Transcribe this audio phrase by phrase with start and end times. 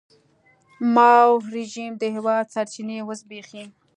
[0.03, 0.03] د
[0.93, 3.63] ماوو رژیم د هېواد سرچینې وزبېښي.